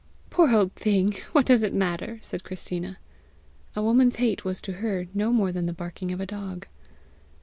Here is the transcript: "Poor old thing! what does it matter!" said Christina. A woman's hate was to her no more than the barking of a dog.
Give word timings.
"Poor 0.31 0.51
old 0.51 0.73
thing! 0.73 1.11
what 1.31 1.45
does 1.45 1.61
it 1.61 1.75
matter!" 1.75 2.17
said 2.23 2.43
Christina. 2.43 2.97
A 3.75 3.83
woman's 3.83 4.15
hate 4.15 4.43
was 4.43 4.59
to 4.61 4.71
her 4.81 5.05
no 5.13 5.31
more 5.31 5.51
than 5.51 5.67
the 5.67 5.73
barking 5.73 6.11
of 6.11 6.19
a 6.19 6.25
dog. 6.25 6.65